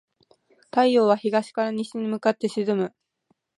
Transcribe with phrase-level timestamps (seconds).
[0.71, 2.95] 太陽は東から西に向かって沈む。